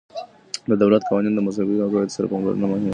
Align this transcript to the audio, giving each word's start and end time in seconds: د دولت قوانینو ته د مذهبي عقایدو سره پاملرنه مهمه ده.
د 0.69 0.71
دولت 0.81 1.01
قوانینو 1.09 1.35
ته 1.37 1.41
د 1.43 1.45
مذهبي 1.47 1.75
عقایدو 1.85 2.15
سره 2.17 2.29
پاملرنه 2.31 2.61
مهمه 2.67 2.77
ده. 2.81 2.89